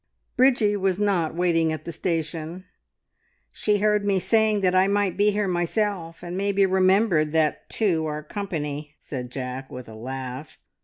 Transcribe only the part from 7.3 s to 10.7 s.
that two are company," said Jack, with a laugh.